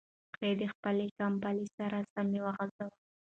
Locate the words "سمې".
2.13-2.39